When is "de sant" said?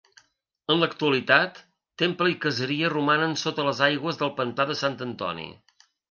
4.71-4.97